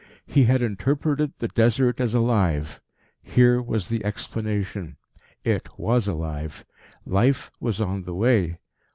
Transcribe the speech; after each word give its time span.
He 0.25 0.45
had 0.45 0.63
interpreted 0.63 1.33
the 1.37 1.47
Desert 1.49 1.99
as 2.01 2.15
alive. 2.15 2.81
Here 3.21 3.61
was 3.61 3.87
the 3.87 4.03
explanation. 4.03 4.97
It 5.43 5.69
was 5.77 6.07
alive. 6.07 6.65
Life 7.05 7.51
was 7.59 7.79
on 7.79 8.05
the 8.05 8.15
way. 8.15 8.57